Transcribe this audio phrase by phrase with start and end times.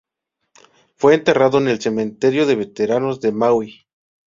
[0.95, 3.85] Fue enterrado en el Cementerio de Veteranos de Maui.